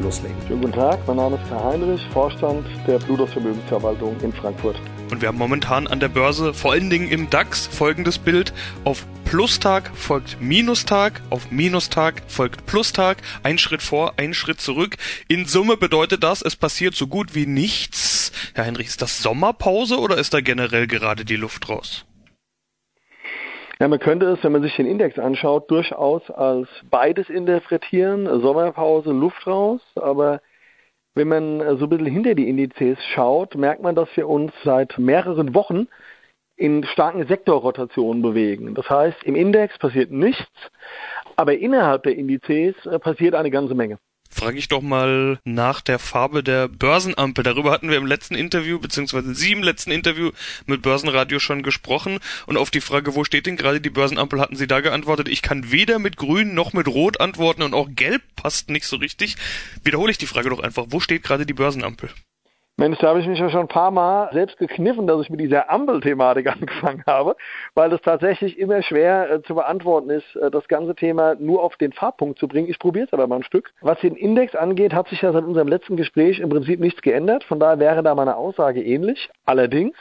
[0.00, 0.36] loslegen.
[0.46, 4.76] Schönen guten Tag, mein Name ist Karl Heinrich, Vorstand der Plutos Vermögensverwaltung in Frankfurt.
[5.10, 8.52] Und wir haben momentan an der Börse, vor allen Dingen im DAX, folgendes Bild.
[8.84, 14.96] Auf Plustag folgt Minustag, auf Minustag folgt Plustag, ein Schritt vor, ein Schritt zurück.
[15.28, 18.32] In Summe bedeutet das, es passiert so gut wie nichts.
[18.54, 22.04] Herr Heinrich, ist das Sommerpause oder ist da generell gerade die Luft raus?
[23.84, 28.24] Ja, man könnte es, wenn man sich den Index anschaut, durchaus als beides interpretieren.
[28.40, 29.82] Sommerpause, Luft raus.
[29.96, 30.40] Aber
[31.14, 34.96] wenn man so ein bisschen hinter die Indizes schaut, merkt man, dass wir uns seit
[34.96, 35.88] mehreren Wochen
[36.56, 38.74] in starken Sektorrotationen bewegen.
[38.74, 40.48] Das heißt, im Index passiert nichts,
[41.36, 43.98] aber innerhalb der Indizes passiert eine ganze Menge
[44.34, 47.44] frage ich doch mal nach der Farbe der Börsenampel.
[47.44, 50.32] Darüber hatten wir im letzten Interview, beziehungsweise Sie im letzten Interview
[50.66, 52.18] mit Börsenradio schon gesprochen.
[52.46, 55.42] Und auf die Frage, wo steht denn gerade die Börsenampel, hatten Sie da geantwortet, ich
[55.42, 59.36] kann weder mit Grün noch mit Rot antworten und auch Gelb passt nicht so richtig.
[59.84, 62.10] Wiederhole ich die Frage doch einfach, wo steht gerade die Börsenampel?
[62.76, 65.38] Mensch, da habe ich mich ja schon ein paar Mal selbst gekniffen, dass ich mit
[65.38, 67.36] dieser Ampelthematik angefangen habe,
[67.74, 71.76] weil es tatsächlich immer schwer äh, zu beantworten ist, äh, das ganze Thema nur auf
[71.76, 72.68] den Farbpunkt zu bringen.
[72.68, 73.72] Ich probiere es aber mal ein Stück.
[73.80, 77.44] Was den Index angeht, hat sich ja seit unserem letzten Gespräch im Prinzip nichts geändert.
[77.44, 79.30] Von daher wäre da meine Aussage ähnlich.
[79.44, 79.96] Allerdings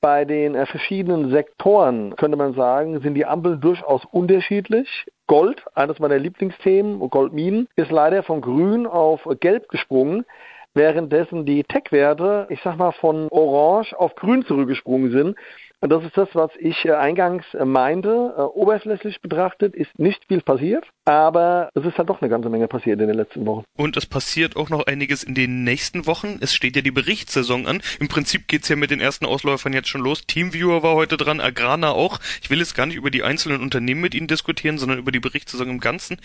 [0.00, 5.06] bei den äh, verschiedenen Sektoren könnte man sagen, sind die Ampeln durchaus unterschiedlich.
[5.26, 10.24] Gold, eines meiner Lieblingsthemen, Goldminen, ist leider von grün auf gelb gesprungen
[10.74, 15.36] währenddessen die Tech-Werte, ich sag mal, von orange auf grün zurückgesprungen sind.
[15.82, 18.34] Und das ist das, was ich äh, eingangs äh, meinte.
[18.36, 22.68] Äh, oberflächlich betrachtet ist nicht viel passiert, aber es ist halt doch eine ganze Menge
[22.68, 23.64] passiert in den letzten Wochen.
[23.78, 26.38] Und es passiert auch noch einiges in den nächsten Wochen.
[26.42, 27.82] Es steht ja die Berichtssaison an.
[27.98, 30.26] Im Prinzip geht's ja mit den ersten Ausläufern jetzt schon los.
[30.26, 32.18] Teamviewer war heute dran, Agrana auch.
[32.42, 35.20] Ich will jetzt gar nicht über die einzelnen Unternehmen mit Ihnen diskutieren, sondern über die
[35.20, 36.18] Berichtssaison im Ganzen.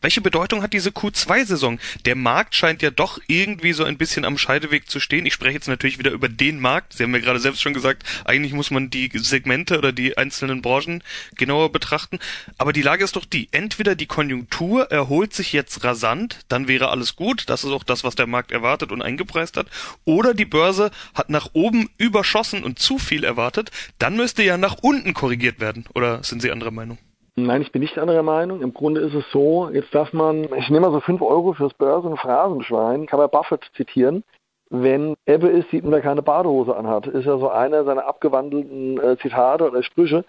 [0.00, 1.80] Welche Bedeutung hat diese Q2-Saison?
[2.04, 5.26] Der Markt scheint ja doch irgendwie so ein bisschen am Scheideweg zu stehen.
[5.26, 6.92] Ich spreche jetzt natürlich wieder über den Markt.
[6.92, 10.62] Sie haben ja gerade selbst schon gesagt, eigentlich muss man die Segmente oder die einzelnen
[10.62, 11.02] Branchen
[11.34, 12.20] genauer betrachten.
[12.58, 13.48] Aber die Lage ist doch die.
[13.50, 17.48] Entweder die Konjunktur erholt sich jetzt rasant, dann wäre alles gut.
[17.48, 19.66] Das ist auch das, was der Markt erwartet und eingepreist hat.
[20.04, 23.72] Oder die Börse hat nach oben überschossen und zu viel erwartet.
[23.98, 25.86] Dann müsste ja nach unten korrigiert werden.
[25.92, 26.98] Oder sind Sie anderer Meinung?
[27.46, 28.62] Nein, ich bin nicht anderer Meinung.
[28.62, 31.74] Im Grunde ist es so, jetzt darf man, ich nehme mal so 5 Euro fürs
[31.74, 34.24] Börsen- und Phrasenschwein, kann man Buffett zitieren
[34.70, 37.06] wenn Ebbe ist, sieht man, wer keine Badehose anhat.
[37.06, 40.24] Ist ja so einer seiner abgewandelten äh, Zitate oder Sprüche.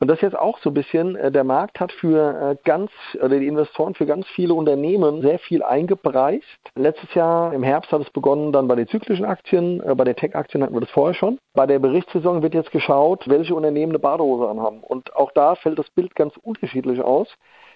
[0.00, 3.38] Und das jetzt auch so ein bisschen, äh, der Markt hat für äh, ganz, oder
[3.38, 6.44] die Investoren für ganz viele Unternehmen sehr viel eingepreist.
[6.76, 10.16] Letztes Jahr im Herbst hat es begonnen dann bei den zyklischen Aktien, äh, bei den
[10.16, 11.38] Tech-Aktien hatten wir das vorher schon.
[11.54, 14.80] Bei der Berichtssaison wird jetzt geschaut, welche Unternehmen eine Badehose anhaben.
[14.80, 17.28] Und auch da fällt das Bild ganz unterschiedlich aus.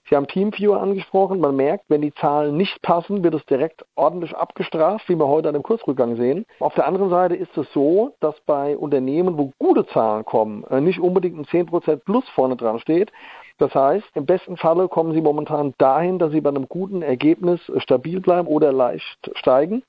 [0.08, 1.40] Sie haben Teamviewer angesprochen.
[1.40, 5.48] Man merkt, wenn die Zahlen nicht passen, wird es direkt ordentlich abgestraft, wie wir heute
[5.48, 6.44] an dem Kursrückgang sehen.
[6.58, 10.80] Auf der anderen Seite ist es so, dass bei Unternehmen, wo gute Zahlen kommen, äh,
[10.80, 13.12] nicht unbedingt ein 10% Plus vorne dran steht.
[13.58, 17.60] Das heißt, im besten Falle kommen Sie momentan dahin, dass Sie bei einem guten Ergebnis
[17.76, 19.84] stabil bleiben oder leicht steigen.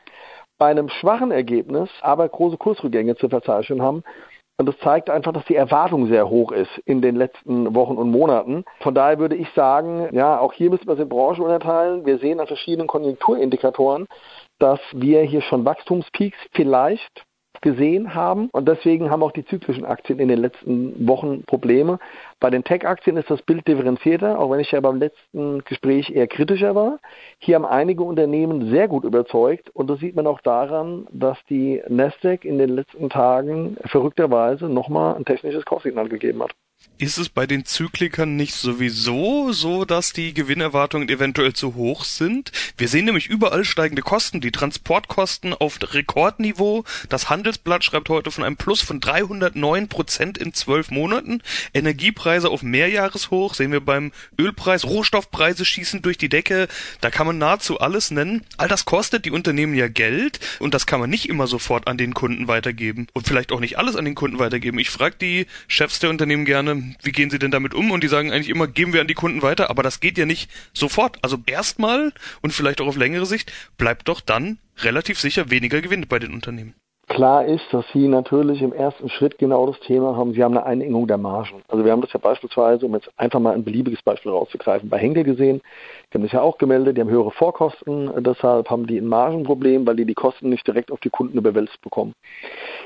[0.60, 4.04] Bei einem schwachen Ergebnis aber große Kursrückgänge zu verzeichnen haben.
[4.58, 8.12] Und das zeigt einfach, dass die Erwartung sehr hoch ist in den letzten Wochen und
[8.12, 8.66] Monaten.
[8.82, 12.06] Von daher würde ich sagen, ja, auch hier müssen wir es in Branchen unterteilen.
[12.06, 14.08] Wir sehen an verschiedenen Konjunkturindikatoren,
[14.60, 17.26] dass wir hier schon Wachstumspeaks vielleicht
[17.64, 18.50] gesehen haben.
[18.52, 21.98] Und deswegen haben auch die zyklischen Aktien in den letzten Wochen Probleme.
[22.40, 26.28] Bei den Tech-Aktien ist das Bild differenzierter, auch wenn ich ja beim letzten Gespräch eher
[26.28, 27.00] kritischer war.
[27.40, 31.82] Hier haben einige Unternehmen sehr gut überzeugt und das sieht man auch daran, dass die
[31.88, 36.52] Nasdaq in den letzten Tagen verrückterweise nochmal ein technisches Kaufsignal gegeben hat.
[37.00, 42.52] Ist es bei den Zyklikern nicht sowieso so, dass die Gewinnerwartungen eventuell zu hoch sind?
[42.78, 46.86] Wir sehen nämlich überall steigende Kosten, die Transportkosten auf Rekordniveau.
[47.10, 51.42] Das Handelsblatt schreibt heute von einem Plus von 309 Prozent in zwölf Monaten.
[51.74, 54.86] Energiepreise auf Mehrjahreshoch sehen wir beim Ölpreis.
[54.86, 56.68] Rohstoffpreise schießen durch die Decke.
[57.02, 58.46] Da kann man nahezu alles nennen.
[58.58, 61.98] All das kostet die Unternehmen ja Geld und das kann man nicht immer sofort an
[61.98, 64.80] den Kunden weitergeben und vielleicht auch nicht alles an den Kunden weitergeben.
[64.80, 67.92] Ich frage die Chefs der Unternehmen gerne, ähm, wie gehen Sie denn damit um?
[67.92, 70.26] Und die sagen eigentlich immer, geben wir an die Kunden weiter, aber das geht ja
[70.26, 71.18] nicht sofort.
[71.24, 76.08] Also erstmal und vielleicht auch auf längere Sicht bleibt doch dann relativ sicher weniger Gewinn
[76.08, 76.76] bei den Unternehmen.
[77.10, 80.66] Klar ist, dass Sie natürlich im ersten Schritt genau das Thema haben, Sie haben eine
[80.66, 81.62] Einengung der Margen.
[81.68, 84.98] Also wir haben das ja beispielsweise, um jetzt einfach mal ein beliebiges Beispiel rauszugreifen, bei
[84.98, 85.62] Henkel gesehen.
[86.10, 89.86] Die haben das ja auch gemeldet, die haben höhere Vorkosten, deshalb haben die ein Margenproblem,
[89.86, 92.14] weil die die Kosten nicht direkt auf die Kunden überwälzt bekommen.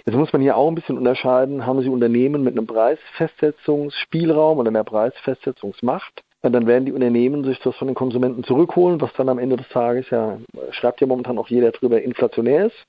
[0.05, 4.69] Jetzt muss man hier auch ein bisschen unterscheiden, haben Sie Unternehmen mit einem Preisfestsetzungsspielraum oder
[4.69, 9.39] einer Preisfestsetzungsmacht dann werden die Unternehmen sich das von den Konsumenten zurückholen, was dann am
[9.39, 10.37] Ende des Tages ja,
[10.71, 12.85] schreibt ja momentan auch jeder drüber, inflationär ist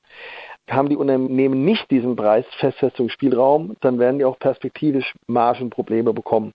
[0.69, 6.53] haben die Unternehmen nicht diesen Preisfestsetzungsspielraum, dann werden die auch perspektivisch Margenprobleme bekommen.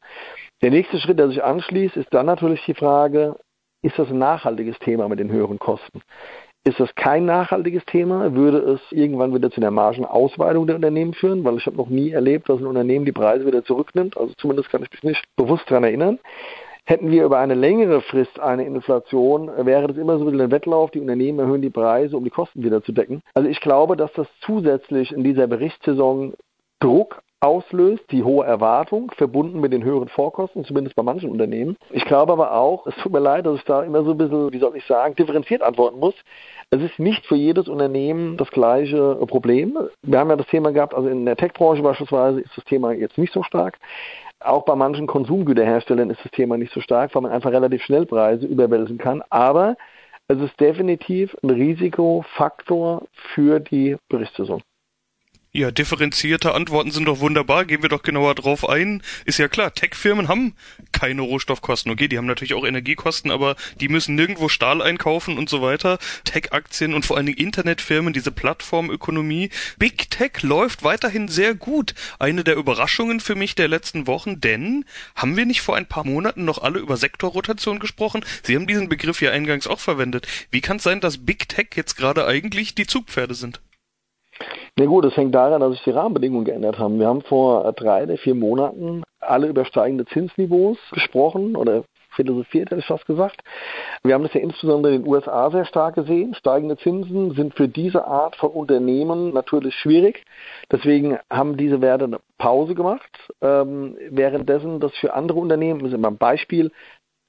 [0.62, 3.38] Der nächste Schritt, der sich anschließt, ist dann natürlich die Frage,
[3.82, 6.02] ist das ein nachhaltiges Thema mit den höheren Kosten?
[6.66, 11.44] Ist das kein nachhaltiges Thema, würde es irgendwann wieder zu einer Margenausweitung der Unternehmen führen,
[11.44, 14.16] weil ich habe noch nie erlebt, dass ein Unternehmen die Preise wieder zurücknimmt.
[14.16, 16.20] Also zumindest kann ich mich nicht bewusst daran erinnern.
[16.86, 20.52] Hätten wir über eine längere Frist eine Inflation, wäre das immer so ein bisschen ein
[20.52, 20.92] Wettlauf.
[20.92, 23.22] Die Unternehmen erhöhen die Preise, um die Kosten wieder zu decken.
[23.34, 26.34] Also ich glaube, dass das zusätzlich in dieser Berichtssaison
[26.82, 31.76] Druck auslöst, die hohe Erwartung, verbunden mit den höheren Vorkosten, zumindest bei manchen Unternehmen.
[31.92, 34.54] Ich glaube aber auch, es tut mir leid, dass ich da immer so ein bisschen,
[34.54, 36.16] wie soll ich sagen, differenziert antworten muss.
[36.70, 39.78] Es ist nicht für jedes Unternehmen das gleiche Problem.
[40.02, 43.18] Wir haben ja das Thema gehabt, also in der Tech-Branche beispielsweise ist das Thema jetzt
[43.18, 43.78] nicht so stark.
[44.40, 48.06] Auch bei manchen Konsumgüterherstellern ist das Thema nicht so stark, weil man einfach relativ schnell
[48.06, 49.22] Preise überwälzen kann.
[49.30, 49.76] Aber
[50.30, 53.04] es ist definitiv ein Risikofaktor
[53.34, 54.62] für die Berichtssaison.
[55.56, 57.66] Ja, differenzierte Antworten sind doch wunderbar.
[57.66, 59.04] Gehen wir doch genauer drauf ein.
[59.26, 60.56] Ist ja klar, Tech-Firmen haben
[60.92, 61.92] keine Rohstoffkosten.
[61.92, 66.00] Okay, die haben natürlich auch Energiekosten, aber die müssen nirgendwo Stahl einkaufen und so weiter.
[66.24, 69.52] Tech-Aktien und vor allen Dingen Internetfirmen, diese Plattformökonomie.
[69.78, 71.94] Big Tech läuft weiterhin sehr gut.
[72.18, 76.04] Eine der Überraschungen für mich der letzten Wochen, denn haben wir nicht vor ein paar
[76.04, 78.26] Monaten noch alle über Sektorrotation gesprochen?
[78.42, 80.28] Sie haben diesen Begriff ja eingangs auch verwendet.
[80.50, 83.62] Wie kann es sein, dass Big Tech jetzt gerade eigentlich die Zugpferde sind?
[84.80, 87.00] Na gut, das hängt daran, dass sich die Rahmenbedingungen geändert haben.
[87.00, 91.84] Wir haben vor drei oder vier Monaten alle über steigende Zinsniveaus gesprochen oder
[92.16, 93.42] philosophiert, hätte ich fast gesagt.
[94.04, 96.34] Wir haben das ja insbesondere in den USA sehr stark gesehen.
[96.34, 100.24] Steigende Zinsen sind für diese Art von Unternehmen natürlich schwierig.
[100.72, 103.10] Deswegen haben diese Werte eine Pause gemacht.
[103.42, 106.72] Ähm, währenddessen das für andere Unternehmen, das ist immer ein Beispiel,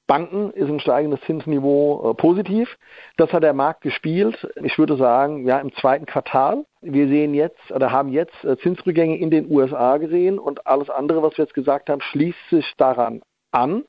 [0.07, 2.69] Banken ist ein steigendes Zinsniveau äh, positiv.
[3.17, 4.47] Das hat der Markt gespielt.
[4.63, 6.65] Ich würde sagen, ja, im zweiten Quartal.
[6.81, 11.23] Wir sehen jetzt oder haben jetzt äh, Zinsrückgänge in den USA gesehen und alles andere,
[11.23, 13.21] was wir jetzt gesagt haben, schließt sich daran
[13.51, 13.83] an.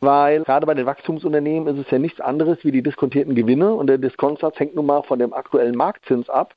[0.00, 3.86] Weil gerade bei den Wachstumsunternehmen ist es ja nichts anderes wie die diskontierten Gewinne und
[3.88, 6.54] der Diskontsatz hängt nun mal von dem aktuellen Marktzins ab.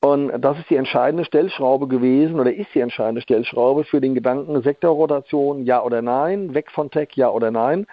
[0.00, 4.62] Und das ist die entscheidende Stellschraube gewesen oder ist die entscheidende Stellschraube für den Gedanken
[4.62, 7.86] Sektorrotation, ja oder nein, weg von Tech, ja oder nein.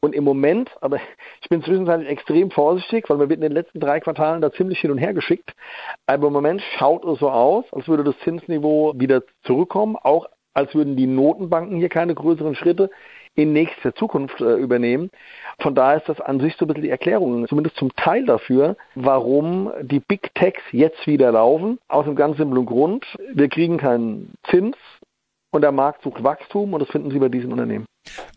[0.00, 0.98] Und im Moment, aber
[1.42, 4.80] ich bin zwischenzeitlich extrem vorsichtig, weil man wird in den letzten drei Quartalen da ziemlich
[4.80, 5.54] hin und her geschickt.
[6.06, 10.74] Aber im Moment schaut es so aus, als würde das Zinsniveau wieder zurückkommen, auch als
[10.74, 12.90] würden die Notenbanken hier keine größeren Schritte
[13.36, 15.10] in nächster Zukunft äh, übernehmen.
[15.60, 18.76] Von daher ist das an sich so ein bisschen die Erklärung, zumindest zum Teil dafür,
[18.94, 21.78] warum die Big Techs jetzt wieder laufen.
[21.88, 23.04] Aus einem ganz simplen Grund.
[23.32, 24.76] Wir kriegen keinen Zins
[25.50, 27.86] und der Markt sucht Wachstum und das finden Sie bei diesen Unternehmen.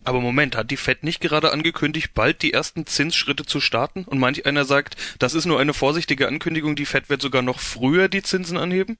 [0.03, 4.05] Aber Moment, hat die Fed nicht gerade angekündigt, bald die ersten Zinsschritte zu starten?
[4.09, 7.59] Und manch einer sagt, das ist nur eine vorsichtige Ankündigung, die Fed wird sogar noch
[7.59, 8.97] früher die Zinsen anheben?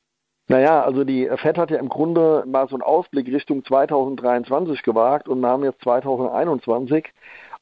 [0.47, 5.27] Naja, also die Fed hat ja im Grunde mal so einen Ausblick Richtung 2023 gewagt
[5.27, 7.07] und nahm jetzt 2021.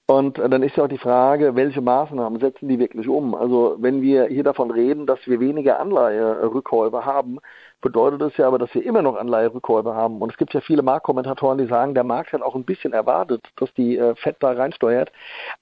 [0.10, 3.36] Und dann ist ja auch die Frage, welche Maßnahmen setzen die wirklich um?
[3.36, 7.40] Also wenn wir hier davon reden, dass wir weniger Anleiherückkäufe haben,
[7.82, 10.22] bedeutet das ja aber, dass wir immer noch Anleiherückkäufe haben.
[10.22, 13.42] Und es gibt ja viele Marktkommentatoren, die sagen, der Markt hat auch ein bisschen erwartet,
[13.58, 15.12] dass die äh, FED da reinsteuert.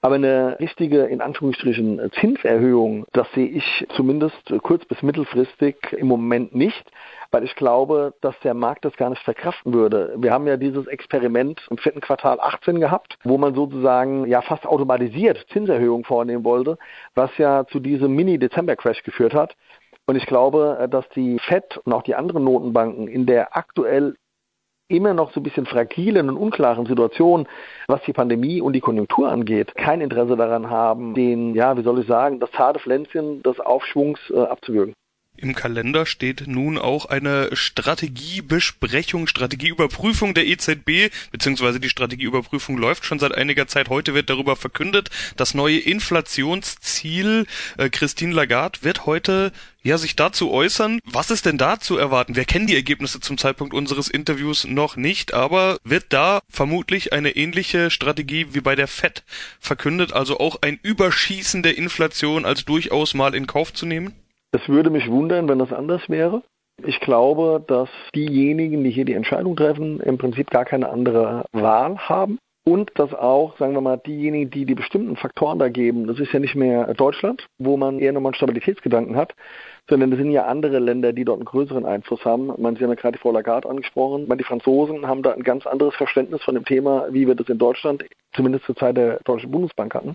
[0.00, 6.54] Aber eine richtige, in Anführungsstrichen, Zinserhöhung, das sehe ich zumindest kurz- bis mittelfristig im Moment
[6.54, 6.90] nicht
[7.30, 10.14] weil ich glaube, dass der Markt das gar nicht verkraften würde.
[10.16, 14.66] Wir haben ja dieses Experiment im vierten Quartal 18 gehabt, wo man sozusagen ja fast
[14.66, 16.78] automatisiert Zinserhöhungen vornehmen wollte,
[17.14, 19.54] was ja zu diesem Mini-Dezember-Crash geführt hat.
[20.06, 24.16] Und ich glaube, äh, dass die FED und auch die anderen Notenbanken in der aktuell
[24.88, 27.48] immer noch so ein bisschen fragilen und unklaren Situation,
[27.88, 32.00] was die Pandemie und die Konjunktur angeht, kein Interesse daran haben, den, ja, wie soll
[32.00, 34.94] ich sagen, das zarte Pflänzchen des Aufschwungs äh, abzuwürgen.
[35.38, 43.18] Im Kalender steht nun auch eine Strategiebesprechung, Strategieüberprüfung der EZB, beziehungsweise die Strategieüberprüfung läuft schon
[43.18, 43.90] seit einiger Zeit.
[43.90, 47.46] Heute wird darüber verkündet, das neue Inflationsziel.
[47.76, 49.52] Äh, Christine Lagarde wird heute
[49.86, 51.00] ja sich dazu äußern.
[51.04, 52.36] Was ist denn da zu erwarten?
[52.36, 57.30] Wir kennen die Ergebnisse zum Zeitpunkt unseres Interviews noch nicht, aber wird da vermutlich eine
[57.30, 59.24] ähnliche Strategie wie bei der FED
[59.60, 64.14] verkündet, also auch ein Überschießen der Inflation als durchaus mal in Kauf zu nehmen?
[64.52, 66.42] Es würde mich wundern, wenn das anders wäre.
[66.84, 71.96] Ich glaube, dass diejenigen, die hier die Entscheidung treffen, im Prinzip gar keine andere Wahl
[71.98, 72.38] haben.
[72.68, 76.32] Und dass auch, sagen wir mal, diejenigen, die die bestimmten Faktoren da geben, das ist
[76.32, 79.34] ja nicht mehr Deutschland, wo man eher nochmal einen Stabilitätsgedanken hat,
[79.88, 82.52] sondern es sind ja andere Länder, die dort einen größeren Einfluss haben.
[82.58, 84.26] Man, Sie haben ja gerade die Frau Lagarde angesprochen.
[84.26, 87.48] Man, die Franzosen haben da ein ganz anderes Verständnis von dem Thema, wie wir das
[87.48, 88.04] in Deutschland,
[88.34, 90.14] zumindest zur Zeit der Deutschen Bundesbank hatten.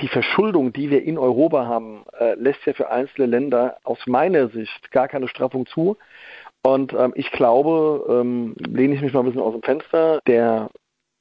[0.00, 4.46] Die Verschuldung, die wir in Europa haben, äh, lässt ja für einzelne Länder aus meiner
[4.46, 5.96] Sicht gar keine Straffung zu.
[6.62, 10.70] Und ähm, ich glaube, ähm, lehne ich mich mal ein bisschen aus dem Fenster, der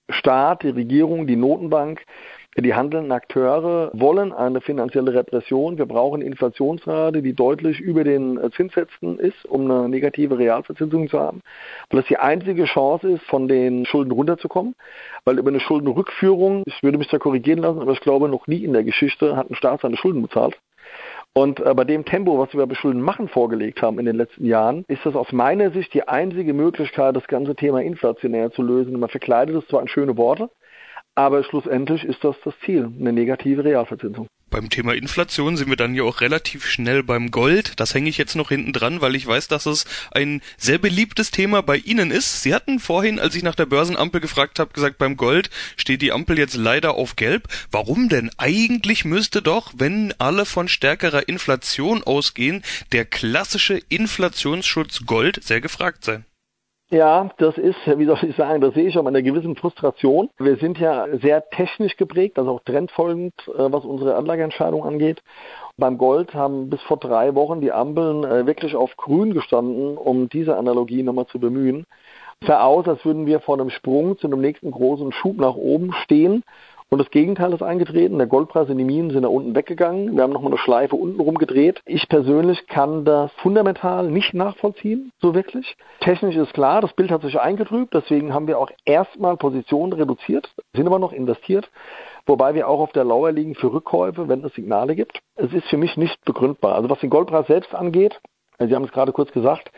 [0.10, 2.04] Staat, die Regierung, die Notenbank,
[2.56, 5.78] die handelnden Akteure wollen eine finanzielle Repression.
[5.78, 11.20] Wir brauchen eine Inflationsrate, die deutlich über den Zinssätzen ist, um eine negative Realverzinsung zu
[11.20, 11.42] haben.
[11.90, 14.76] Weil das die einzige Chance ist, von den Schulden runterzukommen.
[15.26, 18.64] Weil über eine Schuldenrückführung, ich würde mich da korrigieren lassen, aber ich glaube, noch nie
[18.64, 20.60] in der Geschichte hat ein Staat seine Schulden bezahlt.
[21.36, 24.46] Und äh, bei dem Tempo, was wir bei Schulden machen vorgelegt haben in den letzten
[24.46, 29.00] Jahren, ist das aus meiner Sicht die einzige Möglichkeit, das ganze Thema inflationär zu lösen.
[29.00, 30.52] Man verkleidet es zwar in schöne Worte,
[31.16, 34.28] aber schlussendlich ist das das Ziel, eine negative Realverzinsung.
[34.54, 37.74] Beim Thema Inflation sind wir dann ja auch relativ schnell beim Gold.
[37.78, 41.32] Das hänge ich jetzt noch hinten dran, weil ich weiß, dass es ein sehr beliebtes
[41.32, 42.44] Thema bei Ihnen ist.
[42.44, 46.12] Sie hatten vorhin, als ich nach der Börsenampel gefragt habe, gesagt, beim Gold steht die
[46.12, 47.48] Ampel jetzt leider auf gelb.
[47.72, 48.30] Warum denn?
[48.38, 56.06] Eigentlich müsste doch, wenn alle von stärkerer Inflation ausgehen, der klassische Inflationsschutz Gold sehr gefragt
[56.06, 56.26] sein.
[56.94, 60.30] Ja, das ist, wie soll ich sagen, das sehe ich auch mit einer gewissen Frustration.
[60.38, 65.24] Wir sind ja sehr technisch geprägt, also auch trendfolgend, äh, was unsere Anlageentscheidung angeht.
[65.76, 70.30] Beim Gold haben bis vor drei Wochen die Ampeln äh, wirklich auf grün gestanden, um
[70.30, 71.88] diese Analogie nochmal zu bemühen.
[72.46, 75.94] Sah aus, als würden wir vor einem Sprung zu einem nächsten großen Schub nach oben
[76.04, 76.44] stehen.
[76.94, 78.20] Und das Gegenteil ist eingetreten.
[78.20, 80.16] Der Goldpreis in die Minen sind da unten weggegangen.
[80.16, 81.82] Wir haben nochmal eine Schleife unten rum gedreht.
[81.88, 85.76] Ich persönlich kann das fundamental nicht nachvollziehen, so wirklich.
[86.02, 87.96] Technisch ist klar, das Bild hat sich eingetrübt.
[87.96, 91.68] Deswegen haben wir auch erstmal Positionen reduziert, sind aber noch investiert.
[92.28, 95.20] Wobei wir auch auf der Lauer liegen für Rückkäufe, wenn es Signale gibt.
[95.34, 96.76] Es ist für mich nicht begründbar.
[96.76, 98.22] Also was den Goldpreis selbst angeht,
[98.60, 99.72] Sie haben es gerade kurz gesagt,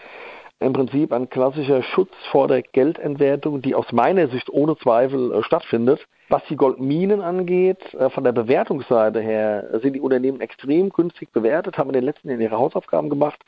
[0.65, 5.43] im Prinzip ein klassischer Schutz vor der Geldentwertung, die aus meiner Sicht ohne Zweifel äh,
[5.43, 6.05] stattfindet.
[6.29, 11.77] Was die Goldminen angeht, äh, von der Bewertungsseite her sind die Unternehmen extrem günstig bewertet,
[11.77, 13.39] haben in den letzten Jahren ihre Hausaufgaben gemacht.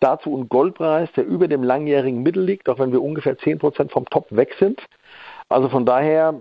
[0.00, 4.06] Dazu ein Goldpreis, der über dem langjährigen Mittel liegt, auch wenn wir ungefähr 10% vom
[4.06, 4.80] Top weg sind.
[5.50, 6.40] Also von daher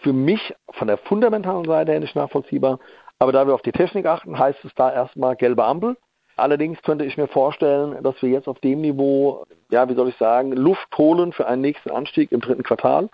[0.00, 2.78] für mich von der fundamentalen Seite her nicht nachvollziehbar.
[3.18, 5.96] Aber da wir auf die Technik achten, heißt es da erstmal gelbe Ampel.
[6.42, 10.16] Allerdings könnte ich mir vorstellen, dass wir jetzt auf dem Niveau, ja, wie soll ich
[10.16, 13.10] sagen, Luft holen für einen nächsten Anstieg im dritten Quartal.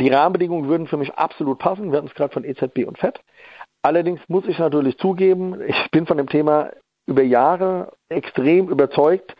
[0.00, 1.90] Die Rahmenbedingungen würden für mich absolut passen.
[1.90, 3.20] Wir hatten es gerade von EZB und FED.
[3.82, 6.70] Allerdings muss ich natürlich zugeben, ich bin von dem Thema
[7.04, 9.34] über Jahre extrem überzeugt.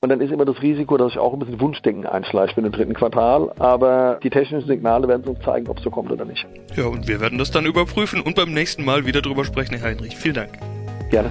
[0.00, 2.72] Und dann ist immer das Risiko, dass ich auch ein bisschen Wunschdenken einschleiche für den
[2.72, 3.52] dritten Quartal.
[3.58, 6.46] Aber die technischen Signale werden uns zeigen, ob es so kommt oder nicht.
[6.74, 9.90] Ja, und wir werden das dann überprüfen und beim nächsten Mal wieder drüber sprechen, Herr
[9.90, 10.16] Heinrich.
[10.16, 10.52] Vielen Dank.
[11.10, 11.30] Gerne.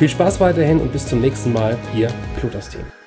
[0.00, 2.99] Viel Spaß weiterhin und bis zum nächsten Mal, Ihr Plutos-Team.